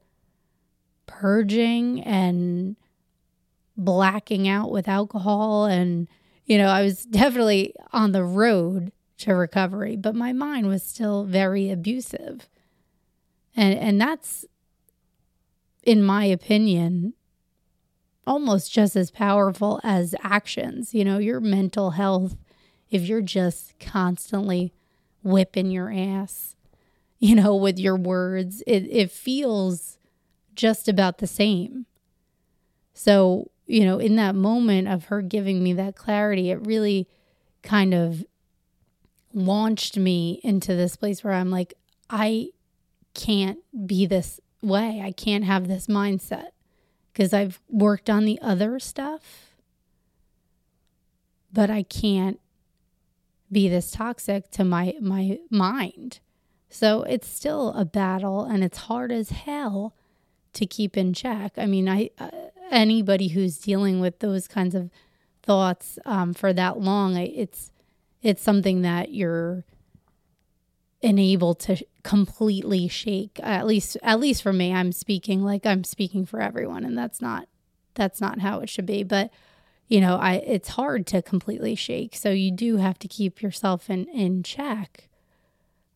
purging 1.04 2.00
and 2.02 2.76
blacking 3.76 4.49
out 4.49 4.70
with 4.70 4.88
alcohol. 4.88 5.66
And 5.66 6.08
you 6.46 6.56
know 6.56 6.68
i 6.68 6.80
was 6.80 7.04
definitely 7.04 7.75
on 7.92 8.12
the 8.12 8.25
road 8.25 8.90
to 9.23 9.35
recovery, 9.35 9.97
but 9.97 10.14
my 10.14 10.33
mind 10.33 10.67
was 10.67 10.83
still 10.83 11.25
very 11.25 11.71
abusive. 11.71 12.49
And 13.57 13.79
and 13.79 14.00
that's 14.00 14.45
in 15.83 16.02
my 16.02 16.25
opinion 16.25 17.14
almost 18.26 18.73
just 18.73 18.95
as 18.95 19.11
powerful 19.11 19.81
as 19.83 20.14
actions. 20.23 20.95
You 20.95 21.05
know, 21.05 21.19
your 21.19 21.41
mental 21.41 21.93
health 21.93 22.37
if 22.91 23.09
you're 23.09 23.23
just 23.23 23.79
constantly 23.81 24.75
whipping 25.25 25.71
your 25.71 25.91
ass, 25.91 26.55
you 27.19 27.35
know, 27.35 27.57
with 27.57 27.79
your 27.79 27.97
words, 27.97 28.62
it 28.67 28.87
it 28.91 29.11
feels 29.11 29.99
just 30.55 30.88
about 30.88 31.19
the 31.19 31.26
same. 31.26 31.87
So, 32.95 33.50
you 33.67 33.85
know, 33.85 33.99
in 33.99 34.17
that 34.17 34.35
moment 34.35 34.88
of 34.88 35.07
her 35.07 35.23
giving 35.23 35.62
me 35.62 35.73
that 35.75 35.97
clarity, 35.97 36.50
it 36.50 36.67
really 36.67 37.09
kind 37.62 37.95
of 37.95 38.25
launched 39.34 39.96
me 39.96 40.40
into 40.42 40.74
this 40.74 40.96
place 40.96 41.22
where 41.22 41.32
I'm 41.32 41.50
like, 41.50 41.74
I 42.10 42.48
can't 43.14 43.58
be 43.86 44.06
this 44.06 44.40
way. 44.62 45.02
I 45.04 45.12
can't 45.12 45.44
have 45.44 45.68
this 45.68 45.86
mindset 45.86 46.48
because 47.12 47.32
I've 47.32 47.60
worked 47.68 48.08
on 48.08 48.24
the 48.24 48.38
other 48.40 48.78
stuff, 48.78 49.48
but 51.52 51.70
I 51.70 51.82
can't 51.82 52.40
be 53.50 53.68
this 53.68 53.90
toxic 53.90 54.50
to 54.52 54.64
my 54.64 54.94
my 55.00 55.38
mind. 55.50 56.20
So 56.70 57.02
it's 57.02 57.28
still 57.28 57.74
a 57.74 57.84
battle 57.84 58.44
and 58.44 58.64
it's 58.64 58.78
hard 58.78 59.12
as 59.12 59.28
hell 59.28 59.94
to 60.54 60.64
keep 60.64 60.96
in 60.96 61.12
check. 61.12 61.52
I 61.58 61.66
mean, 61.66 61.88
I 61.88 62.10
uh, 62.18 62.30
anybody 62.70 63.28
who's 63.28 63.58
dealing 63.58 64.00
with 64.00 64.20
those 64.20 64.48
kinds 64.48 64.74
of 64.74 64.90
thoughts 65.42 65.98
um, 66.06 66.32
for 66.32 66.52
that 66.54 66.80
long, 66.80 67.16
it's 67.16 67.70
it's 68.23 68.43
something 68.43 68.83
that 68.83 69.12
you're 69.12 69.64
enabled 71.02 71.59
to 71.59 71.85
completely 72.05 72.87
shake 72.87 73.41
at 73.43 73.67
least 73.67 73.97
at 74.02 74.21
least 74.21 74.43
for 74.43 74.52
me 74.52 74.73
i'm 74.73 74.93
speaking 74.93 75.43
like 75.43 75.67
i'm 75.67 75.83
speaking 75.83 76.25
for 76.25 76.41
everyone 76.41 76.85
and 76.85 76.97
that's 76.97 77.21
not 77.21 77.49
that's 77.95 78.21
not 78.21 78.38
how 78.38 78.61
it 78.61 78.69
should 78.69 78.87
be 78.87 79.02
but 79.02 79.31
you 79.88 80.00
know 80.00 80.17
i 80.17 80.35
it's 80.35 80.71
hard 80.71 81.07
to 81.07 81.21
completely 81.21 81.75
shake 81.75 82.14
so 82.14 82.31
you 82.31 82.52
do 82.52 82.76
have 82.76 82.99
to 82.99 83.09
keep 83.09 83.43
yourself 83.43 83.91
in 83.91 84.07
in 84.07 84.43
check. 84.43 85.09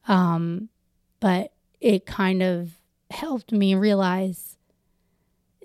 Um 0.08 0.68
but 1.20 1.52
it 1.80 2.04
kind 2.06 2.42
of 2.42 2.72
helped 3.10 3.52
me 3.52 3.74
realize 3.74 4.56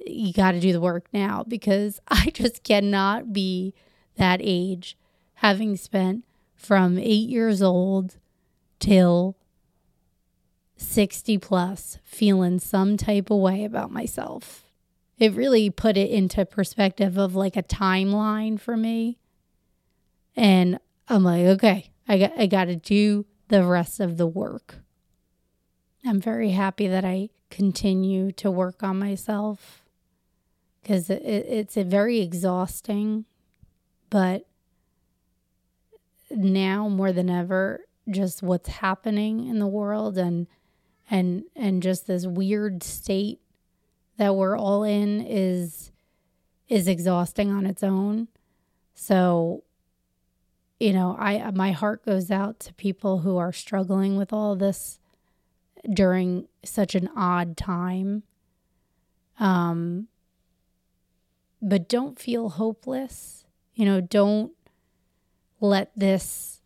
you 0.06 0.34
got 0.34 0.52
to 0.52 0.60
do 0.60 0.71
the 0.71 0.82
work 0.82 1.06
now 1.12 1.43
because 1.47 2.00
i 2.08 2.30
just 2.34 2.63
cannot 2.63 3.34
be 3.34 3.74
that 4.17 4.39
age 4.41 4.97
having 5.36 5.76
spent 5.76 6.24
from 6.62 7.00
eight 7.00 7.28
years 7.28 7.60
old 7.62 8.17
till 8.80 9.36
60 10.78 11.39
plus 11.39 11.97
feeling 12.04 12.60
some 12.60 12.97
type 12.97 13.32
of 13.32 13.39
way 13.39 13.65
about 13.65 13.91
myself. 13.91 14.63
It 15.17 15.34
really 15.34 15.71
put 15.71 15.97
it 15.97 16.12
into 16.12 16.45
perspective 16.45 17.17
of 17.17 17.36
like 17.36 17.56
a 17.58 17.63
timeline 17.63 18.60
for 18.60 18.78
me. 18.78 19.17
And 20.36 20.80
I'm 21.10 21.24
like, 21.24 21.45
okay, 21.45 21.91
I 22.08 22.19
got 22.19 22.32
I 22.38 22.45
got 22.45 22.65
to 22.65 22.76
do 22.76 23.26
the 23.47 23.63
rest 23.63 24.00
of 24.00 24.17
the 24.17 24.28
work. 24.28 24.76
I'm 26.06 26.21
very 26.21 26.52
happy 26.52 26.88
that 26.88 27.04
I 27.04 27.30
continue 27.50 28.32
to 28.34 28.52
work 28.52 28.84
on 28.84 29.00
myself 29.00 29.84
because 30.82 31.10
it, 31.10 31.24
it's 31.24 31.76
a 31.76 31.84
very 31.84 32.19
exhausting, 32.19 33.26
but 34.10 34.47
now 36.36 36.88
more 36.88 37.12
than 37.12 37.30
ever 37.30 37.82
just 38.10 38.41
what's 38.41 38.70
happening 38.70 39.48
in 39.48 39.60
the 39.60 39.67
world 39.67 40.17
and 40.17 40.48
and 41.10 41.44
and 41.56 41.84
just 41.84 42.08
this 42.08 42.26
weird 42.26 42.84
state 42.84 43.39
that 44.17 44.36
we're 44.36 44.58
all 44.58 44.84
in 44.84 45.22
is 45.22 45.91
is 46.67 46.88
exhausting 46.88 47.52
on 47.52 47.65
its 47.65 47.84
own. 47.84 48.28
So 48.94 49.63
you 50.80 50.94
know, 50.94 51.15
I 51.20 51.52
my 51.52 51.72
heart 51.72 52.06
goes 52.06 52.32
out 52.32 52.60
to 52.62 52.74
people 52.74 53.20
who 53.20 53.38
are 53.38 53.54
struggling 53.54 54.17
with 54.17 54.34
all 54.34 54.56
this 54.56 55.00
during 55.94 56.48
such 56.63 56.96
an 56.96 57.10
odd 57.15 57.58
time. 57.58 58.24
Um 59.39 60.08
but 61.62 61.88
don't 61.88 62.20
feel 62.20 62.50
hopeless. 62.50 63.46
You 63.76 63.86
know, 63.86 64.02
don't 64.02 64.54
let 65.62 65.91
this 65.95 66.62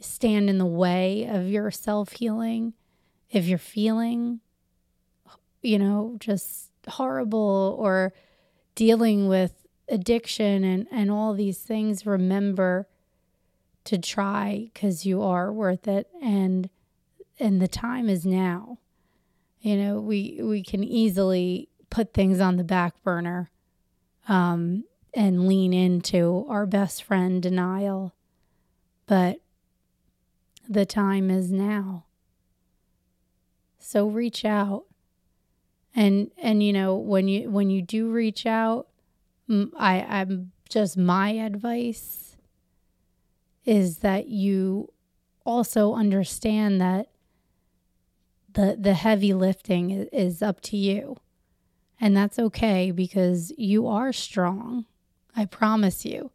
stand 0.00 0.48
in 0.48 0.58
the 0.58 0.64
way 0.64 1.26
of 1.28 1.48
your 1.48 1.70
self 1.70 2.12
healing. 2.12 2.72
If 3.30 3.46
you're 3.46 3.58
feeling, 3.58 4.40
you 5.62 5.78
know, 5.78 6.16
just 6.20 6.70
horrible 6.88 7.76
or 7.78 8.14
dealing 8.76 9.26
with 9.28 9.66
addiction 9.88 10.64
and, 10.64 10.86
and 10.90 11.10
all 11.10 11.34
these 11.34 11.58
things, 11.58 12.06
remember 12.06 12.88
to 13.84 13.98
try 13.98 14.70
because 14.72 15.04
you 15.04 15.22
are 15.22 15.52
worth 15.52 15.86
it 15.86 16.08
and 16.22 16.70
and 17.38 17.60
the 17.60 17.68
time 17.68 18.08
is 18.08 18.24
now. 18.24 18.78
You 19.60 19.76
know, 19.76 20.00
we 20.00 20.38
we 20.40 20.62
can 20.62 20.84
easily 20.84 21.68
put 21.90 22.14
things 22.14 22.40
on 22.40 22.56
the 22.56 22.64
back 22.64 23.02
burner 23.02 23.50
um, 24.28 24.84
and 25.14 25.48
lean 25.48 25.72
into 25.72 26.46
our 26.48 26.66
best 26.66 27.02
friend 27.02 27.42
denial 27.42 28.15
but 29.06 29.40
the 30.68 30.86
time 30.86 31.30
is 31.30 31.52
now. 31.52 32.04
So 33.78 34.08
reach 34.08 34.44
out. 34.44 34.84
And 35.94 36.30
and 36.36 36.62
you 36.62 36.72
know 36.72 36.96
when 36.96 37.28
you 37.28 37.50
when 37.50 37.70
you 37.70 37.80
do 37.80 38.10
reach 38.10 38.44
out, 38.44 38.88
I 39.48 40.02
I'm 40.02 40.52
just 40.68 40.96
my 40.96 41.30
advice 41.30 42.36
is 43.64 43.98
that 43.98 44.28
you 44.28 44.92
also 45.44 45.94
understand 45.94 46.80
that 46.80 47.08
the 48.52 48.76
the 48.78 48.94
heavy 48.94 49.32
lifting 49.32 49.90
is, 49.90 50.42
up 50.42 50.60
to 50.62 50.76
you. 50.76 51.16
And 52.00 52.16
that's 52.16 52.38
okay 52.38 52.90
because 52.90 53.52
you 53.56 53.86
are 53.86 54.12
strong. 54.12 54.84
I 55.34 55.46
promise 55.46 56.04
you 56.04 56.30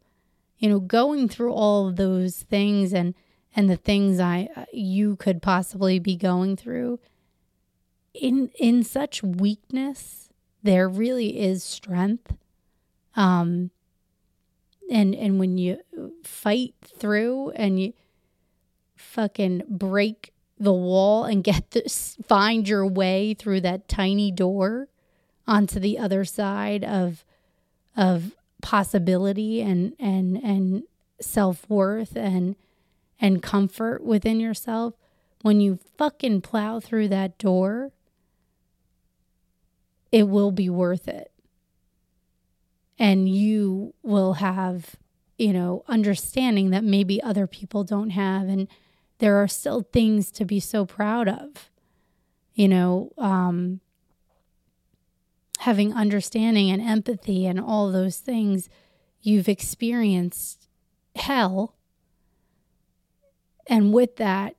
you 0.62 0.68
know, 0.68 0.78
going 0.78 1.28
through 1.28 1.52
all 1.52 1.88
of 1.88 1.96
those 1.96 2.44
things 2.44 2.94
and 2.94 3.14
and 3.54 3.68
the 3.68 3.76
things 3.76 4.20
I 4.20 4.48
you 4.72 5.16
could 5.16 5.42
possibly 5.42 5.98
be 5.98 6.14
going 6.16 6.56
through 6.56 7.00
in 8.14 8.50
in 8.60 8.84
such 8.84 9.24
weakness, 9.24 10.30
there 10.62 10.88
really 10.88 11.40
is 11.40 11.64
strength. 11.64 12.36
Um 13.16 13.72
and 14.88 15.16
and 15.16 15.40
when 15.40 15.58
you 15.58 15.80
fight 16.22 16.74
through 16.84 17.50
and 17.50 17.82
you 17.82 17.92
fucking 18.94 19.64
break 19.68 20.32
the 20.60 20.72
wall 20.72 21.24
and 21.24 21.42
get 21.42 21.72
this, 21.72 22.16
find 22.24 22.68
your 22.68 22.86
way 22.86 23.34
through 23.34 23.62
that 23.62 23.88
tiny 23.88 24.30
door 24.30 24.86
onto 25.44 25.80
the 25.80 25.98
other 25.98 26.24
side 26.24 26.84
of 26.84 27.24
of 27.96 28.36
possibility 28.62 29.60
and 29.60 29.92
and 29.98 30.36
and 30.38 30.84
self-worth 31.20 32.16
and 32.16 32.56
and 33.20 33.42
comfort 33.42 34.02
within 34.02 34.40
yourself 34.40 34.94
when 35.42 35.60
you 35.60 35.78
fucking 35.98 36.40
plow 36.40 36.80
through 36.80 37.08
that 37.08 37.36
door 37.38 37.92
it 40.12 40.28
will 40.28 40.52
be 40.52 40.68
worth 40.68 41.08
it. 41.08 41.32
And 42.98 43.28
you 43.28 43.94
will 44.02 44.34
have 44.34 44.94
you 45.38 45.52
know 45.52 45.82
understanding 45.88 46.70
that 46.70 46.84
maybe 46.84 47.20
other 47.22 47.46
people 47.46 47.82
don't 47.82 48.10
have 48.10 48.46
and 48.48 48.68
there 49.18 49.36
are 49.36 49.48
still 49.48 49.82
things 49.92 50.30
to 50.32 50.44
be 50.44 50.60
so 50.60 50.84
proud 50.84 51.26
of. 51.26 51.70
You 52.54 52.68
know 52.68 53.12
um 53.18 53.80
having 55.62 55.92
understanding 55.92 56.70
and 56.70 56.82
empathy 56.82 57.46
and 57.46 57.60
all 57.60 57.90
those 57.90 58.18
things, 58.18 58.68
you've 59.20 59.48
experienced 59.48 60.68
hell 61.16 61.74
And 63.66 63.92
with 63.92 64.16
that, 64.16 64.56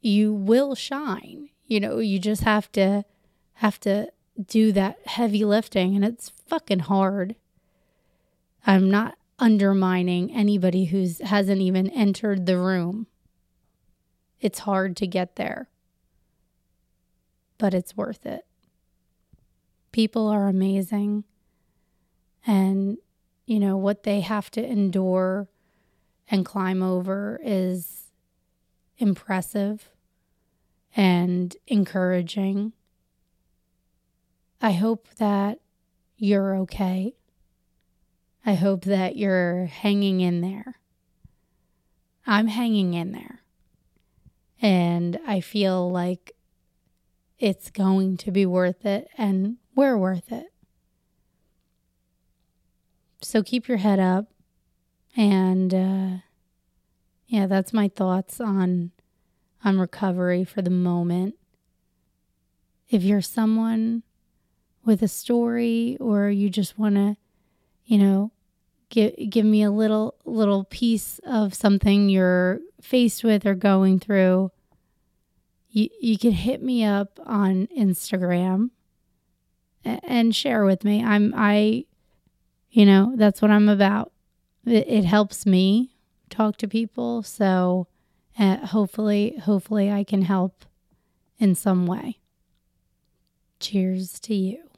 you 0.00 0.32
will 0.32 0.74
shine. 0.74 1.50
You 1.66 1.80
know, 1.80 1.98
you 1.98 2.18
just 2.18 2.42
have 2.42 2.70
to 2.72 3.04
have 3.54 3.78
to 3.80 4.10
do 4.44 4.72
that 4.72 4.98
heavy 5.06 5.44
lifting 5.44 5.94
and 5.94 6.04
it's 6.04 6.30
fucking 6.46 6.80
hard. 6.80 7.36
I'm 8.66 8.90
not 8.90 9.16
undermining 9.38 10.32
anybody 10.32 10.86
who's 10.86 11.20
hasn't 11.20 11.60
even 11.60 11.88
entered 11.90 12.46
the 12.46 12.58
room. 12.58 13.06
It's 14.40 14.60
hard 14.60 14.96
to 14.98 15.06
get 15.06 15.36
there. 15.36 15.68
But 17.58 17.74
it's 17.74 17.96
worth 17.96 18.26
it. 18.26 18.44
People 19.92 20.26
are 20.28 20.48
amazing. 20.48 21.24
And 22.46 22.98
you 23.46 23.60
know 23.60 23.76
what 23.76 24.02
they 24.02 24.20
have 24.20 24.50
to 24.52 24.64
endure 24.64 25.48
and 26.30 26.44
climb 26.44 26.82
over 26.82 27.40
is 27.42 28.10
impressive 28.98 29.90
and 30.96 31.54
encouraging. 31.66 32.72
I 34.60 34.72
hope 34.72 35.08
that 35.16 35.60
you're 36.16 36.56
okay. 36.58 37.14
I 38.44 38.54
hope 38.54 38.84
that 38.84 39.16
you're 39.16 39.66
hanging 39.66 40.20
in 40.20 40.40
there. 40.40 40.76
I'm 42.26 42.46
hanging 42.46 42.94
in 42.94 43.12
there. 43.12 43.40
And 44.60 45.18
I 45.26 45.40
feel 45.40 45.90
like 45.90 46.32
it's 47.38 47.70
going 47.70 48.16
to 48.18 48.30
be 48.30 48.46
worth 48.46 48.86
it, 48.86 49.08
and 49.18 49.56
we're 49.74 49.96
worth 49.96 50.30
it. 50.32 50.46
So 53.20 53.42
keep 53.42 53.68
your 53.68 53.78
head 53.78 53.98
up. 53.98 54.26
And 55.16 55.74
uh, 55.74 56.16
yeah, 57.26 57.46
that's 57.46 57.72
my 57.72 57.88
thoughts 57.88 58.40
on 58.40 58.90
on 59.64 59.78
recovery 59.78 60.44
for 60.44 60.60
the 60.60 60.70
moment. 60.70 61.36
If 62.90 63.02
you're 63.02 63.22
someone 63.22 64.02
with 64.84 65.02
a 65.02 65.08
story 65.08 65.96
or 66.00 66.28
you 66.28 66.50
just 66.50 66.78
want 66.78 66.96
to, 66.96 67.16
you 67.84 67.98
know, 67.98 68.32
give 68.88 69.14
give 69.30 69.44
me 69.44 69.62
a 69.62 69.70
little 69.70 70.14
little 70.24 70.64
piece 70.64 71.20
of 71.24 71.54
something 71.54 72.08
you're 72.08 72.60
faced 72.80 73.22
with 73.22 73.46
or 73.46 73.54
going 73.54 74.00
through, 74.00 74.50
you 75.70 75.88
you 76.00 76.18
can 76.18 76.32
hit 76.32 76.62
me 76.62 76.84
up 76.84 77.20
on 77.24 77.68
Instagram 77.76 78.70
and 79.84 80.34
share 80.34 80.64
with 80.64 80.84
me. 80.84 81.02
I'm 81.02 81.32
I 81.36 81.84
you 82.70 82.86
know, 82.86 83.12
that's 83.16 83.42
what 83.42 83.50
I'm 83.50 83.68
about. 83.68 84.12
It, 84.64 84.86
it 84.88 85.04
helps 85.04 85.44
me 85.44 85.94
talk 86.30 86.56
to 86.58 86.68
people, 86.68 87.22
so 87.22 87.86
uh, 88.38 88.66
hopefully 88.66 89.36
hopefully 89.38 89.90
I 89.90 90.04
can 90.04 90.22
help 90.22 90.64
in 91.38 91.54
some 91.54 91.86
way. 91.86 92.18
Cheers 93.60 94.18
to 94.20 94.34
you. 94.34 94.71